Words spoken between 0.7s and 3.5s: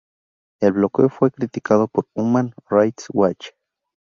bloqueo fue criticado por Human Rights Watch.